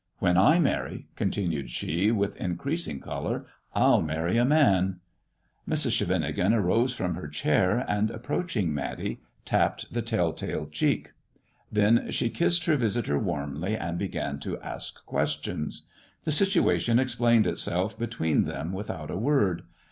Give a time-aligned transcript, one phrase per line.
[0.17, 4.99] When I marry," continued she, with increasing colour, "ril marry a man."
[5.69, 5.91] Mrs.
[5.91, 11.11] Scheveningen arose from her chair, and approaching Matty, tapped the tell tale cheek.
[11.71, 15.83] Then she kissed her visitor warmly, and began to ask questions.
[16.23, 19.61] The situation explained itself between them without a word.